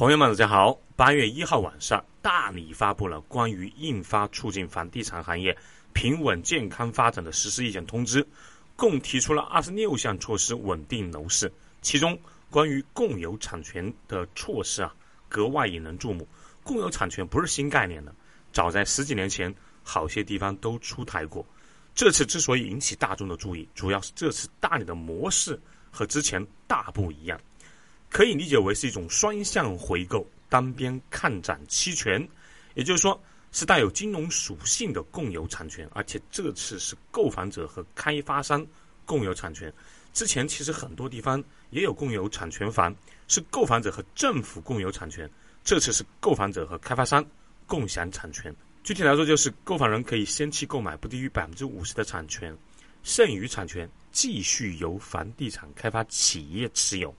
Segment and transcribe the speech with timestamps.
[0.00, 0.80] 朋友们，大家好！
[0.96, 5.54] 八月一号晚上，大理发布了关于印发促进房地产行业
[5.92, 8.26] 平稳健康发展的实施意见通知，
[8.76, 11.52] 共提出了二十六项措施稳定楼市。
[11.82, 12.18] 其中，
[12.48, 14.90] 关于共有产权的措施啊，
[15.28, 16.26] 格外引人注目。
[16.64, 18.14] 共有产权不是新概念了，
[18.54, 21.44] 早在十几年前，好些地方都出台过。
[21.94, 25.60] 这次之所以引起大众的注意，主要是这次大理的模式
[25.90, 27.38] 和之前大不一样。
[28.10, 32.28] 可以理解为是一种双向回购、单边看涨期权，
[32.74, 33.18] 也就是说
[33.52, 38.66] 是带有金融属性的共有产权，而且这次是购房者和开发商
[39.06, 39.72] 共有产权。
[40.12, 42.92] 之前其实很多地方也有共有产权房，
[43.28, 45.30] 是购房者和政府共有产权，
[45.62, 47.24] 这次是购房者和开发商
[47.64, 48.52] 共享产权。
[48.82, 52.52] 具体来说，就是购房人可以先期购买不低于百分之五十的产权，
[53.04, 57.14] 剩余产权继续由房地产开发企业持有。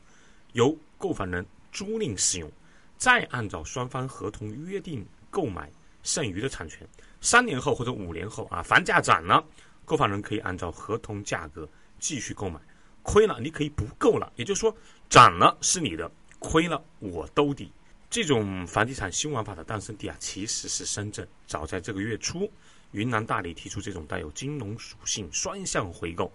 [0.53, 2.51] 由购房人租赁使用，
[2.97, 5.71] 再按照双方合同约定购买
[6.03, 6.87] 剩余的产权。
[7.21, 9.43] 三年后或者五年后啊，房价涨了，
[9.85, 11.67] 购房人可以按照合同价格
[11.99, 12.59] 继续购买。
[13.03, 14.31] 亏了，你可以不购了。
[14.35, 14.75] 也就是说，
[15.09, 17.71] 涨了是你的，亏了我兜底。
[18.09, 21.27] 这种房地产新玩法的诞生地啊，其实是深圳。
[21.47, 22.51] 早在这个月初，
[22.91, 26.31] 云南大理提出这种带有金融属性、双向回购。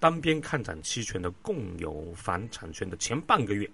[0.00, 3.68] 单边看涨期权的共有房产权的前半个月，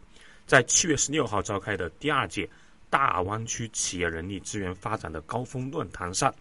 [0.47, 2.49] 在七月十六号召开的第二届
[2.89, 6.35] 大湾区企业人力资源发展的高峰论坛上，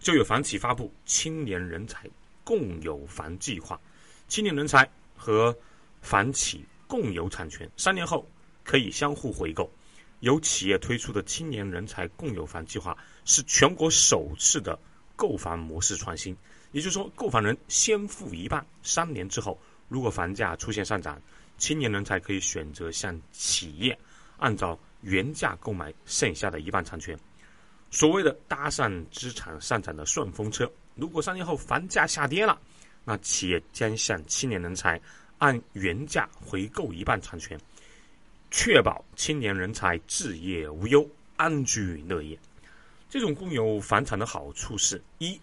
[0.00, 2.08] 就有房企发布青年人才
[2.42, 3.80] 共有房计划，
[4.26, 5.56] 青年人才和
[6.00, 8.28] 房企共有产权，三年后
[8.64, 9.70] 可以相互回购。
[10.20, 14.78] 由企业推出的青年人才共有房计划是全国首次的
[15.16, 16.36] 购房模式创新。
[16.72, 21.20] 也就是说，购房人先付一半，三年之后，如果房价出现上涨，
[21.58, 23.98] 青年人才可以选择向企业
[24.38, 27.18] 按照原价购买剩下的一半产权。
[27.90, 32.56] 所谓的搭上资产上涨的顺风车，如果三年后房价下跌了，
[33.04, 35.00] 那企业将向青年人才
[35.38, 37.58] 按原价回购一半产权，
[38.52, 41.04] 确保青年人才置业无忧、
[41.36, 42.38] 安居乐业。
[43.08, 45.40] 这种共有房产的好处是一。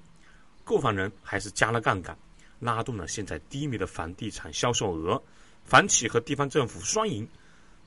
[0.67, 2.15] 购房人还是加了杠杆，
[2.59, 5.23] 拉动了现在低迷的房地产销售额，
[5.63, 7.25] 房企和地方政府双赢，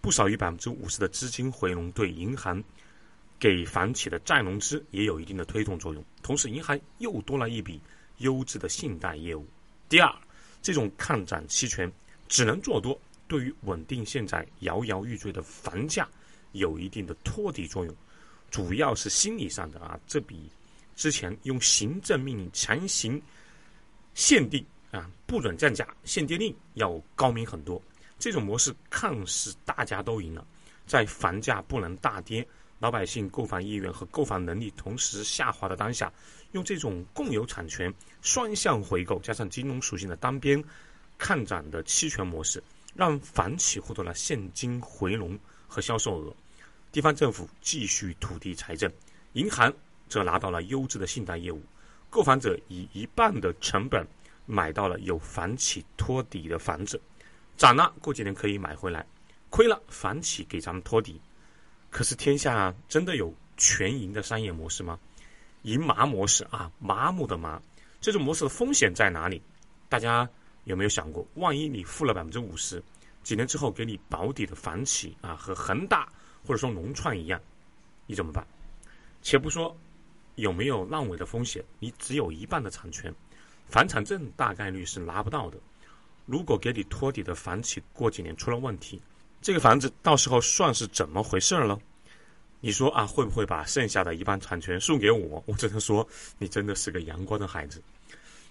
[0.00, 2.64] 不少于百分之五十的资金回笼对银行
[3.38, 7.78] 给房企的再融资也有一定的推动作用，同时银行又多了一笔
[8.16, 9.47] 优质的信贷业务。
[9.86, 10.10] 第二，
[10.62, 11.92] 这种看涨期权
[12.28, 12.98] 只能做多，
[13.28, 16.08] 对于稳定现在摇摇欲坠的房价
[16.52, 17.94] 有一定的托底作用，
[18.50, 20.50] 主要是心理上的啊，这笔。
[21.00, 23.19] 之前用行政命令强行
[24.12, 27.81] 限定啊，不准降价，限跌令要高明很多。
[28.19, 30.47] 这种模式看似大家都赢了，
[30.84, 32.47] 在房价不能大跌、
[32.81, 36.12] 老百姓购房意愿和购房能力同时下滑的当下，
[36.53, 37.91] 用这种共有产权、
[38.21, 40.62] 双向回购加上金融属性的单边
[41.16, 42.62] 看涨的期权模式，
[42.94, 46.37] 让房企获得了现金回笼和销售额，
[46.93, 48.93] 地方政府继续土地财政，
[49.33, 49.72] 银行。
[50.10, 51.62] 则拿到了优质的信贷业务，
[52.10, 54.04] 购房者以一半的成本
[54.44, 57.00] 买到了有房企托底的房子，
[57.56, 59.06] 涨了过几年可以买回来，
[59.48, 61.21] 亏了房企给咱们托底。
[61.91, 64.98] 可是天下真的有全赢的商业模式吗？
[65.62, 67.62] 赢麻模式啊，麻木的麻，
[68.00, 69.41] 这种模式的风险在哪里？
[69.88, 70.28] 大家
[70.65, 72.82] 有没有想过，万一你付了百分之五十，
[73.22, 76.09] 几年之后给你保底的房企啊，和恒大
[76.44, 77.41] 或者说农创一样，
[78.06, 78.44] 你怎么办？
[79.22, 79.77] 且不说。
[80.41, 81.65] 有没有烂尾的风险？
[81.78, 83.15] 你只有一半的产权，
[83.69, 85.59] 房产证大概率是拿不到的。
[86.27, 89.01] 如果给你托底的房企过几年出了问题，
[89.41, 91.78] 这个房子到时候算是怎么回事了？
[92.61, 95.43] 你说啊，会不会把剩下的一半产权送给我？
[95.47, 96.06] 我只能说，
[96.39, 97.83] 你真的是个阳光的孩子。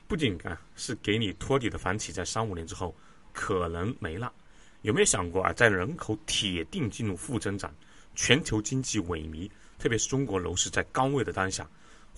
[0.08, 2.96] 不仅啊，是给你托底的房企在三五年之后
[3.32, 4.34] 可能没了。
[4.82, 7.72] 有没有想过啊，在人口铁定进入负增长、
[8.16, 11.70] 全球经济萎靡，特别是中国楼市在高位的当下？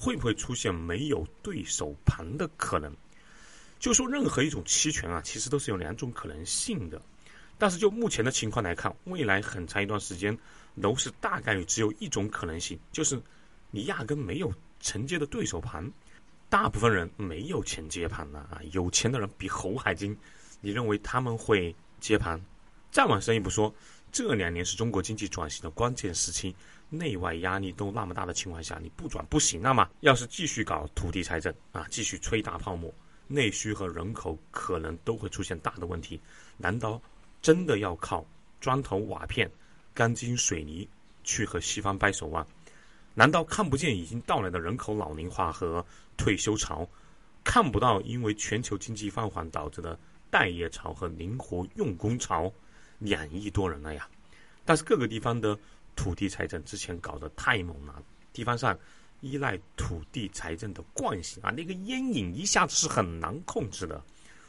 [0.02, 2.92] 会不会出现没有对手盘的可能？
[3.80, 7.00] 就说任何一种期权啊，其实都是有两种可能性的。
[7.60, 10.36] 但是就目前的情况来看，未来很长一段时间，
[10.74, 13.22] 楼市大概率只有一种可能性，就是
[13.70, 15.88] 你压根没有承接的对手盘。
[16.50, 20.18] 大部分人没有钱接盘的啊，有钱的人比猴还精。
[20.62, 22.44] 你认为他们会接盘？
[22.90, 23.72] 再往深一步说，
[24.12, 26.56] 这两年是中国经济转型的关键时期。
[26.94, 29.90] 内外压力都那么大的情况下，你不转不行了吗？
[30.02, 32.94] 要是继续搞土地财政啊，继续吹大泡沫，
[33.28, 36.20] 内需和人口可能都会出现大的问题。
[36.58, 37.02] 难道
[37.42, 38.26] 真的要靠
[38.60, 39.50] 砖头瓦片、
[39.94, 40.86] 钢筋水泥
[41.24, 42.46] 去和西方掰手腕？
[43.14, 45.86] 难道看不见已经到来的人口老龄化和
[46.18, 46.86] 退休潮？
[47.42, 49.98] 看不到因为全球经济放缓导致的
[50.30, 52.52] 待业潮和灵活用工潮？
[53.00, 54.08] 两亿多人了呀！
[54.64, 55.58] 但是各个地方的
[55.96, 58.02] 土地财政之前搞得太猛了，
[58.34, 58.78] 地方上
[59.20, 64.04] 依赖土地财政的惯性啊，那个烟瘾一下子是很难控制的，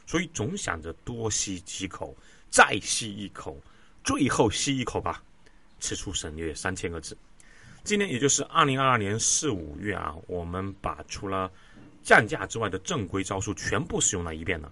[0.07, 2.15] 所以总想着多吸几口，
[2.49, 3.55] 再吸一口，
[4.03, 5.21] 最后吸一口吧，
[5.79, 7.15] 此处省略三千个字。
[7.83, 11.51] 今年也就是二零二二年四五月啊，我们把除了
[12.01, 14.71] 降价之外的正规招数全部使用了一遍了。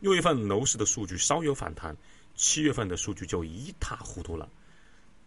[0.00, 1.96] 六月份楼市的数据稍有反弹，
[2.34, 4.48] 七月份的数据就一塌糊涂了。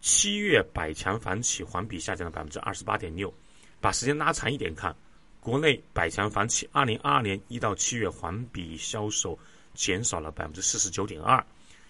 [0.06, 3.34] 七月百强房企环比下降了百分之二十八点六，
[3.80, 4.94] 把时间拉长一点看，
[5.40, 9.36] 国内百强房企二零二二年一到七月环比销售
[9.74, 11.44] 减少了百分之四十九点二，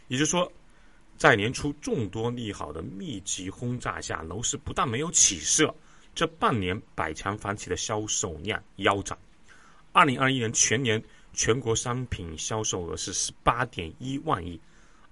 [0.08, 0.50] 也就是说，
[1.18, 5.74] 在年初众多利好的密集轰炸下，楼市不但没有起色，
[6.14, 9.18] 这半年百强房企的销售量腰斩。
[9.92, 11.00] 二零二一年全年
[11.34, 14.58] 全国商品销售额是十八点一万亿，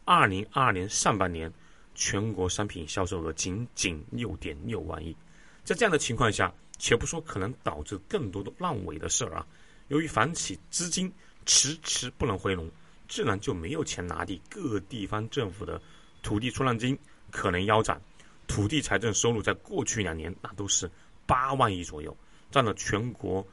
[0.07, 1.53] 二零二二年上半年。
[1.95, 5.17] 全国商品销售额仅仅六点六万亿，
[5.63, 9.47] 在这样的情况下，且不说可能导致更多的烂尾的事儿啊，
[9.89, 11.13] 由于房企资金
[11.47, 12.71] 迟迟不能回笼，
[13.09, 15.81] 自然就没有钱拿地，各地方政府的
[16.23, 16.99] 土地出让金
[17.31, 18.01] 可能腰斩，
[18.47, 20.91] 土地财政收入在过去两年那都是
[21.27, 22.17] 八万亿左右，
[22.51, 23.47] 占了全国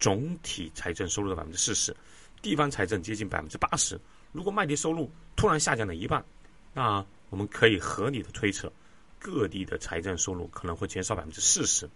[0.00, 1.94] 总体财政收入的百分之四十，
[2.40, 4.00] 地方财政接近百分之八十。
[4.32, 6.24] 如果卖地收入突然下降了一半，
[6.72, 7.04] 那
[7.34, 8.72] 我们可以合理的推测，
[9.18, 11.90] 各地的财政收入可能会减少百分之四十，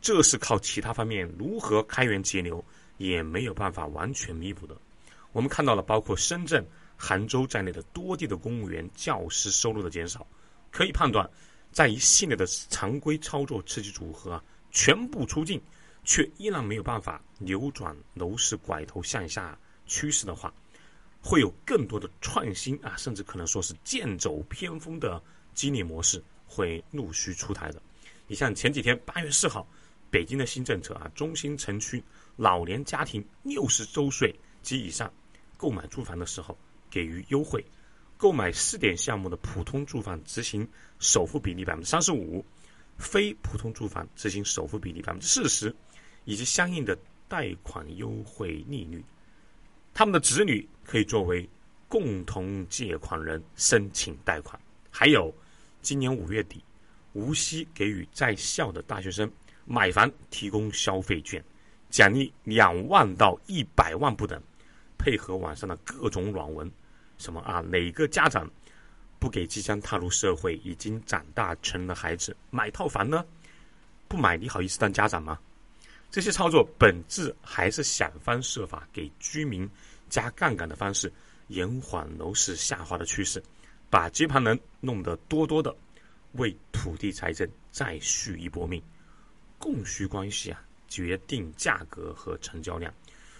[0.00, 2.64] 这是靠其他方面如何开源节流
[2.96, 4.76] 也没有办法完全弥补的。
[5.30, 6.66] 我们看到了包括深圳、
[6.96, 10.26] 杭州在内的多地的公务员、教师收入的减少，
[10.72, 11.30] 可以判断，
[11.70, 15.62] 在一系列的常规操作刺激组合啊全部出尽，
[16.02, 20.52] 却依然没有办法扭转楼市拐头向下趋势的话。
[21.26, 25.20] 会有更多的创新啊，甚至可能说是剑走偏锋的
[25.54, 27.82] 激励模式会陆续出台的。
[28.28, 29.66] 你像前几天八月四号，
[30.08, 32.00] 北京的新政策啊，中心城区
[32.36, 34.32] 老年家庭六十周岁
[34.62, 35.12] 及以上
[35.56, 36.56] 购买住房的时候
[36.88, 37.64] 给予优惠，
[38.16, 40.68] 购买试点项目的普通住房执行
[41.00, 42.44] 首付比例百分之三十五，
[42.98, 45.74] 非普通住房执行首付比例百分之四十，
[46.24, 46.96] 以及相应的
[47.26, 49.04] 贷款优惠利率。
[49.98, 51.48] 他们的子女可以作为
[51.88, 54.60] 共同借款人申请贷款，
[54.90, 55.34] 还有
[55.80, 56.62] 今年五月底，
[57.14, 59.32] 无锡给予在校的大学生
[59.64, 61.42] 买房提供消费券，
[61.88, 64.38] 奖励两万到一百万不等。
[64.98, 66.70] 配合网上的各种软文，
[67.16, 68.46] 什么啊，哪个家长
[69.18, 73.24] 不给即将踏入社会、已经长大成的孩子买套房呢？
[74.08, 75.38] 不买你好意思当家长吗？
[76.10, 79.68] 这些操作本质还是想方设法给居民
[80.08, 81.12] 加杠杆的方式，
[81.48, 83.42] 延缓楼市下滑的趋势，
[83.90, 85.74] 把接盘人弄得多多的，
[86.32, 88.82] 为土地财政再续一波命。
[89.58, 92.92] 供需关系啊，决定价格和成交量。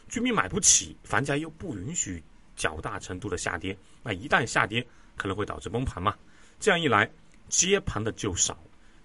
[0.08, 2.22] 居民买不起，房价又不允许
[2.56, 4.86] 较大程度的下跌，那一旦下跌，
[5.16, 6.14] 可能会导致崩盘嘛。
[6.60, 7.10] 这样一来，
[7.48, 8.58] 接盘的就少。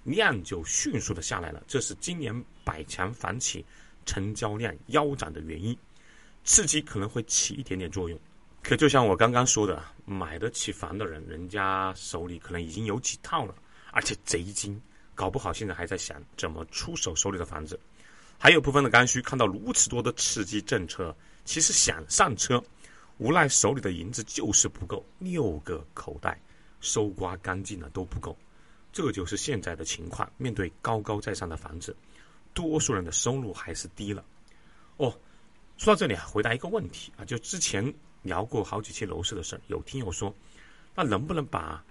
[0.03, 2.33] 量就迅速的下来了，这是今年
[2.64, 3.64] 百强房企
[4.06, 5.78] 成交量腰斩的原因，
[6.44, 8.19] 刺激可能会起一点点作用，
[8.64, 13.54] 可就像我刚刚说的，买得起房的人，人家手里可能已经有几套了，
[13.92, 14.81] 而且贼精，
[15.14, 17.80] 搞不好现在还在想怎么出手手里的房子。
[18.40, 22.59] 还有部分的刚需看到如此多的刺激政策，其实想上车，
[23.19, 26.42] 无奈手里的银子就是不够，六个口袋
[26.80, 28.35] 搜刮干净了都不够。
[28.92, 30.31] 这就是现在的情况。
[30.38, 31.95] 面对高高在上的房子，
[32.54, 34.24] 多数人的收入还是低了。
[34.98, 35.16] 哦，
[35.78, 40.33] 说到这里啊，回答一个问题啊，就之前聊过好几期楼市的事儿，有听友说，
[40.94, 41.83] 那能不能把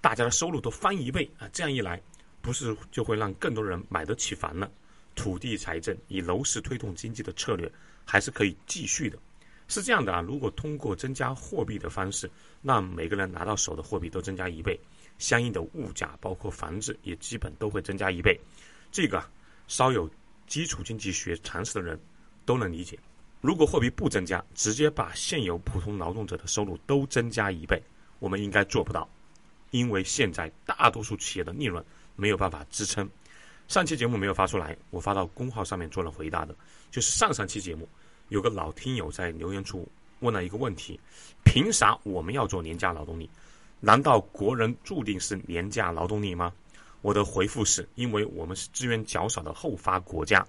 [0.00, 1.48] 大家的收入都翻一倍啊？
[1.52, 2.00] 这样一来，
[2.40, 4.70] 不是就会让更多人买得起房了？
[5.14, 7.70] 土地财政以楼市推动经济的策略
[8.04, 9.18] 还是可以继续的。
[9.66, 12.30] 是这样的啊，如果通过增加货币的方式，
[12.62, 14.78] 让每个人拿到手的货币都增加一倍。
[15.18, 18.38] 相应的物价，包括房子，也基本都会增加一倍。
[18.90, 19.22] 这个
[19.66, 20.08] 稍有
[20.46, 22.00] 基础经济学常识的人
[22.46, 22.98] 都能理解。
[23.40, 27.80] 如果货币不增加，直接把现有普通劳动者的收入都增加一倍，
[28.18, 29.08] 我们应该做不到，
[29.70, 31.84] 因为现在大多数企业的利润
[32.16, 33.08] 没有办法支撑。
[33.68, 36.56] 上期节目没有发出来，我发到公号上面做了回答的，
[36.90, 37.86] 就是上上期节目
[38.28, 39.86] 有个老听友在留言处
[40.20, 40.98] 问了一个问题：
[41.44, 43.28] 凭啥我们要做廉价劳动力？
[43.80, 46.52] 难道国人注定是廉价劳动力吗？
[47.00, 50.44] 我的回复是因为我们是资源较少的后发国家。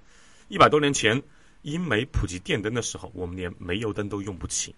[0.48, 1.22] 一百多年前，
[1.62, 4.74] 英美普及电灯的时候，我们连煤油灯都用不起；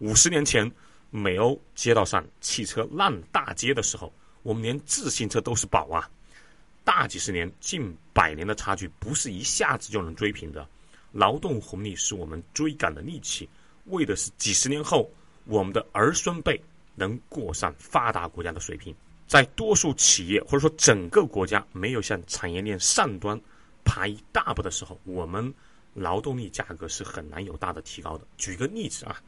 [0.00, 0.70] 五十年前，
[1.10, 6.06] 美欧街道上汽车烂大街的时候，我们连自行车都是宝啊！
[6.84, 10.68] 大几十年、近百年的差距，不是一下子就能追平的。
[11.10, 13.48] 劳动红利是我们追赶的利器，
[13.86, 15.10] 为的是几十年后
[15.46, 16.60] 我们的儿孙辈
[16.94, 18.94] 能过上发达国家的水平。
[19.26, 23.40] 在多数企业或者说整个国家没有向产业链上端
[23.82, 25.52] 爬一大步的时候，我们
[25.94, 28.26] 劳动力价格是很难有大的提高的。
[28.36, 29.20] 举个例子啊，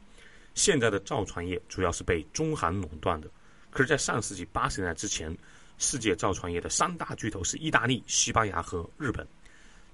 [0.53, 3.27] 现在的造船业主要是被中韩垄断的，
[3.71, 5.35] 可是，在上世纪八十年代之前，
[5.79, 9.27] 世界造船业的三大巨头是意大利、西班牙和日本，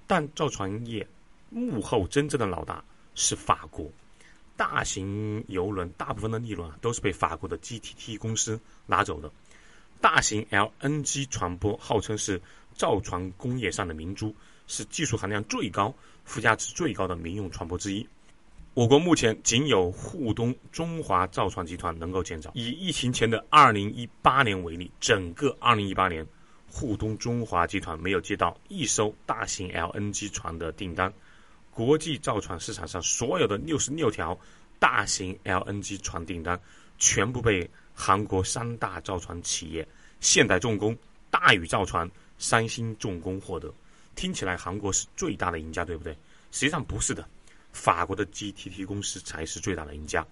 [0.06, 1.06] 但造船业
[1.48, 3.90] 幕后真正的老大是法国。
[4.56, 9.30] 大型游轮大部分的利润啊，都是被法国的 GTT 公司拿走的。
[10.00, 12.40] 大型 LNG 船舶号称是
[12.74, 14.34] 造船工业上的明珠，
[14.66, 15.94] 是技术含量最高、
[16.24, 18.06] 附加值最高的民用船舶之一。
[18.74, 22.50] 我国目前仅有沪东中华造船集团能够建造。
[22.54, 26.26] 以疫情前的2018年为例，整个2018年，
[26.68, 31.12] 沪东中华集团没有接到一艘大型 LNG 船的订单。
[31.74, 34.38] 国际造船市场上所有的66条
[34.78, 36.58] 大型 LNG 船订单，
[36.98, 37.68] 全部被。
[37.96, 39.86] 韩国三大造船企业
[40.18, 40.98] 现代重工、
[41.30, 43.72] 大宇造船、三星重工获得，
[44.16, 46.12] 听起来韩国是最大的赢家，对不对？
[46.50, 47.24] 实际上不是的，
[47.72, 50.26] 法国的 GTT 公司才是最大的赢家。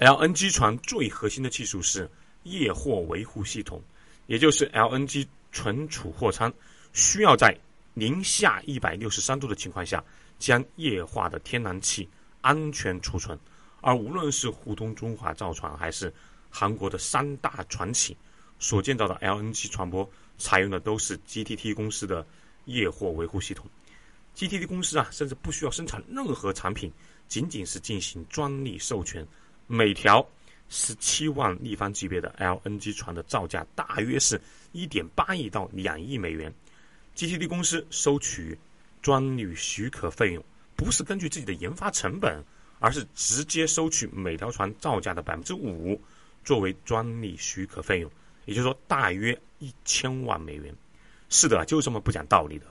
[0.00, 2.10] LNG 船最核心的技术是
[2.42, 3.80] 液货维护系统，
[4.26, 6.52] 也就是 LNG 存储货舱
[6.92, 7.56] 需要在
[7.94, 10.02] 零下一百六十三度的情况下
[10.38, 12.08] 将液化的天然气
[12.40, 13.38] 安全储存，
[13.80, 16.12] 而无论是沪东中华造船还是
[16.50, 18.16] 韩国的三大船企
[18.58, 22.26] 所建造的 LNG 船舶采用的都是 GTT 公司的
[22.66, 23.66] 液货维护系统。
[24.36, 26.92] GTT 公司啊，甚至不需要生产任何产品，
[27.28, 29.26] 仅仅是进行专利授权。
[29.66, 30.26] 每条
[30.68, 34.40] 十七万立方级别的 LNG 船的造价大约是
[34.72, 36.52] 一点八亿到两亿美元。
[37.16, 38.58] GTT 公司收取
[39.04, 40.42] 专利许可费用，
[40.74, 42.42] 不是根据自己的研发成本，
[42.78, 46.00] 而是直接收取每条船造价的百分之五。
[46.42, 48.10] 作为专利许可费用，
[48.46, 50.74] 也就是说大约一千万美元。
[51.28, 52.64] 是的，就这么不讲道理的。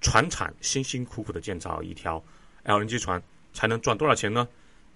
[0.00, 2.20] 船厂辛辛苦苦的建造一条
[2.64, 3.22] LNG 船，
[3.52, 4.48] 才能赚多少钱呢？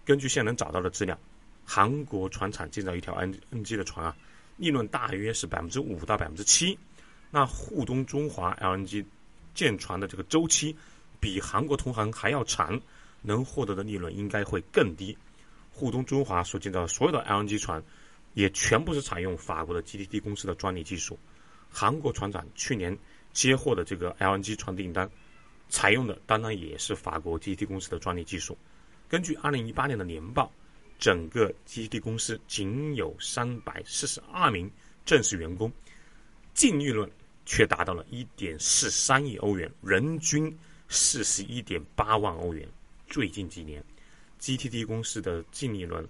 [0.04, 1.16] 根据现能找到的资料，
[1.64, 4.16] 韩国船厂建造一条 LNG 的船啊，
[4.56, 6.76] 利润大约是百分之五到百分之七。
[7.30, 9.04] 那沪东中华 LNG
[9.54, 10.76] 建船的这个周期
[11.20, 12.80] 比韩国同行还要长，
[13.22, 15.16] 能获得的利润应该会更低。
[15.72, 17.82] 沪东中华所建造的所有的 LNG 船。
[18.34, 21.16] 也全部是采用法国的 GTT 公司的专利技术。
[21.70, 22.98] 韩国船长去年
[23.32, 25.08] 接获的这个 LNG 船订单，
[25.68, 28.58] 采用的当然也是法国 GTT 公司的专利技术。
[29.08, 30.50] 根据2018年的年报，
[30.98, 34.68] 整个 GTT 公司仅有342名
[35.06, 35.70] 正式员工，
[36.54, 37.08] 净利润
[37.44, 40.56] 却达到了1.43亿欧元，人均
[40.88, 42.68] 41.8万欧元。
[43.08, 43.82] 最近几年
[44.40, 46.06] ，GTD 公司的净利润。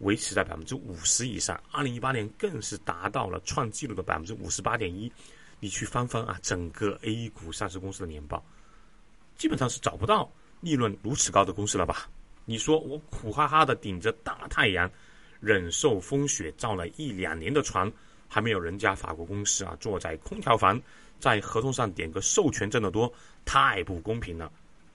[0.00, 5.12] 维持在百分之五十以上，二零一八年更是达到了创纪录的百分之五十八点一。
[5.58, 8.42] 你去翻翻啊，整个 A 股上市公司的年报，
[9.36, 12.08] 基本上是找不到利润如此高的公司了吧？
[12.46, 14.90] 你说我苦哈哈的顶着大太阳，
[15.38, 17.92] 忍受风雪造了一两年的船，
[18.32, 20.80] 还没有人家法国公司啊坐在空调房，
[21.18, 23.12] 在合同上点个授权挣得多，
[23.44, 24.50] 太不公平了。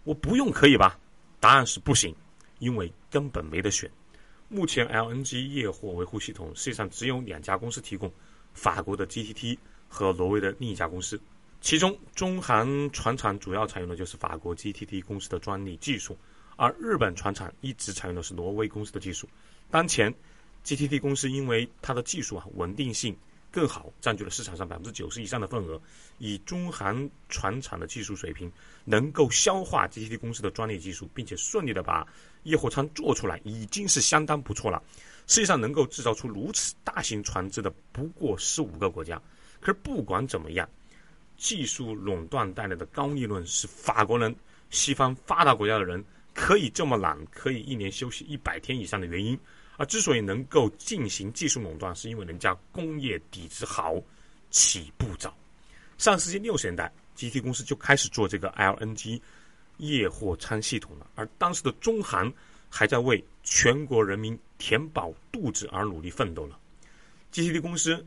[0.06, 0.98] 我不用可以吧？
[1.42, 2.16] 答案是不行，
[2.60, 3.92] 因为根本没得选。
[4.48, 8.10] 目前 LNG 液货维护系统实际上只有两家公司提供，
[8.54, 9.58] 法国的 GTT
[9.90, 11.20] 和挪威的另一家公司。
[11.62, 16.16] 其中中韩船厂主要采用的就是法国 GTT 公司的专利技术，
[16.56, 19.28] 而日本船厂一直采用的是挪威公司的技术。
[19.72, 20.14] 当前
[20.66, 23.16] GTT 公司因为它的技术啊稳定性。
[23.52, 25.82] 更好，占据了市场上百分之九十以上的份额。
[26.18, 28.52] 以中韩船厂的技术水平，
[28.84, 32.06] 能够消化 GTT 公司的专利技术，并且顺利的把
[32.44, 34.84] 液货舱做出来，已经是相当不错了。
[35.26, 39.22] 世界上能够制造出如此大型船只的，不过十五个国家。
[39.62, 40.70] 可是不管怎么样，
[41.38, 44.36] 技术垄断带来的高利润，是法国人、
[44.70, 46.04] 西方发达国家的人
[46.34, 49.40] 可以这么懒，可以一年休息一百天以上的原因。
[49.78, 53.96] 而之所以能够进行技术垄断，是因为人家工业底子好，
[54.50, 55.36] 起步早。
[55.98, 59.22] 上世纪六十年代，GT 公司就开始做这个 LNG
[59.78, 62.32] 液货舱系统了，而当时的中韩
[62.70, 66.60] 还在为全国人民填饱肚子而努力奋斗了。
[67.34, 68.06] GTT 公司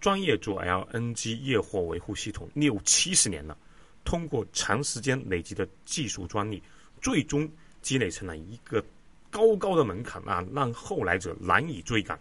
[0.00, 3.56] 专业做 LNG 液货维护系统六七十年了，
[4.04, 6.62] 通过长时间累积的技术专利，
[7.02, 7.50] 最终
[7.82, 8.84] 积累成了一个
[9.30, 12.18] 高高的门槛啊，让后来者难以追赶。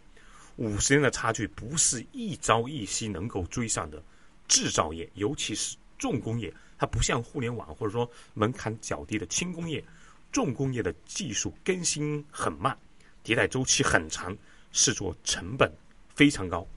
[0.58, 4.02] 五十年的差距不是一朝一夕能够追上的。
[4.48, 9.84] 制造业，尤其是重工业，它不像互联网或者说门槛较低的轻工业，
[10.32, 12.76] 重工业的技术更新很慢，
[13.24, 14.36] 迭代周期很长，
[14.72, 15.72] 制作成本
[16.16, 16.68] 非常高。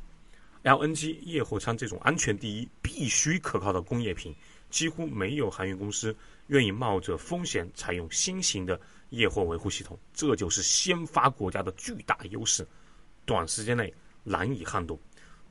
[0.64, 4.34] LNG 液货舱这种安全第一、必须可靠的工业品，
[4.68, 6.14] 几乎没有航运公司
[6.48, 8.78] 愿意冒着风险采用新型的
[9.12, 12.66] 液货维护系统，这就是先发国家的巨大优势，
[13.26, 13.92] 短时间内
[14.24, 14.98] 难以撼动。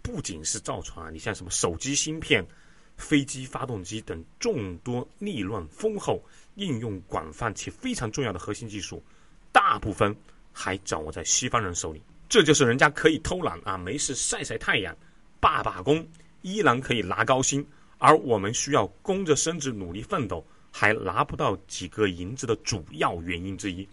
[0.01, 2.43] 不仅是造船啊，你像什么手机芯片、
[2.97, 6.19] 飞机发动机等众多利润丰厚、
[6.55, 9.01] 应用广泛且非常重要的核心技术，
[9.51, 10.15] 大部分
[10.51, 12.01] 还掌握在西方人手里。
[12.27, 14.97] 这就是人家可以偷懒啊，没事晒晒太阳、
[15.39, 16.03] 罢罢工，
[16.41, 17.63] 依然可以拿高薪，
[17.99, 23.87] 而我们需要弓着身子努力奋斗，还拿不到几个银子的主要原因之一。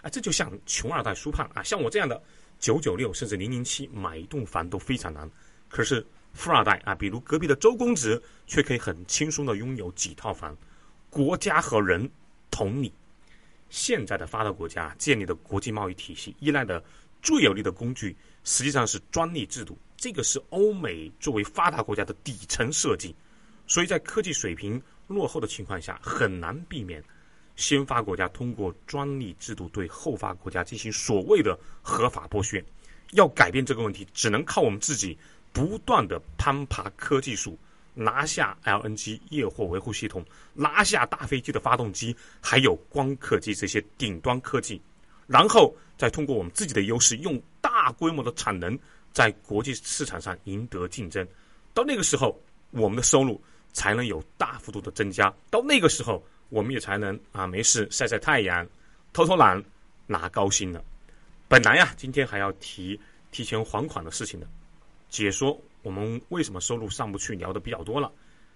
[0.00, 2.20] 啊，这就像穷二代苏胖啊，像我这样的
[2.58, 5.30] 九九六甚至零零七，买一栋房都非常难。
[5.68, 10.56] 可是富二代啊，比如隔壁的周公子，却可以很轻松的拥有几套房。
[11.08, 12.10] 国家和人
[12.50, 12.92] 同理，
[13.68, 16.82] 现在的发达国家建立的国际贸易体系，依赖的
[17.20, 19.78] 最有力的工具，实际上是专利制度。
[19.96, 23.14] 这个是欧美作为发达国家的底层设计，
[23.68, 24.82] 所以在科技水平
[25.12, 27.02] 落后的情况下，很难避免
[27.56, 32.64] 先发国家通过专利制度对后发国家进行所谓的合法剥削。
[33.12, 35.18] 要改变这个问题，只能靠我们自己。
[35.54, 37.58] 不断的攀爬科技树，
[37.92, 44.80] 拿下 LNG 液货维护系统，拿下大飞机的发动机，还有光刻机这些顶端科技，
[45.26, 48.78] 然后再通过我们自己的优势，用大规模的产能
[49.12, 51.28] 在国际市场上赢得竞争。
[51.74, 52.40] 到那个时候，
[52.70, 53.38] 我们的收入
[53.72, 55.32] 才能有大幅度的增加。
[55.50, 58.66] 到那个时候，我们也才能啊没事晒晒太阳，
[59.12, 59.62] 偷偷懒
[60.06, 60.84] 拿高薪了。
[61.48, 62.98] 本来呀，今天还要提
[63.30, 64.46] 提前还款的事情的。
[65.08, 68.10] 解说我们为什么收入上不去聊的比较多了，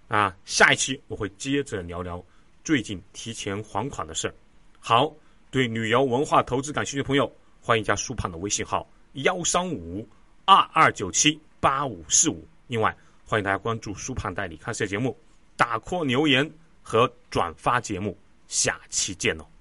[0.07, 2.23] 啊，下一期我会接着聊聊
[2.63, 4.33] 最近提前还款的事儿。
[4.79, 5.13] 好，
[5.51, 10.07] 对旅游文化投资感兴趣的朋友，欢迎加苏胖的微信号幺三五
[10.45, 12.47] 二二九七八五四五。
[12.67, 12.95] 另外，
[13.29, 15.15] 欢迎大家关注苏胖带你看世界节目，
[15.57, 16.49] 打 call 留言
[16.81, 18.17] 和转发节目。
[18.47, 19.56] 下期见喽。